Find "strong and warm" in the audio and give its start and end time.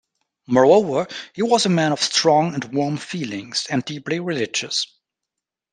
2.01-2.97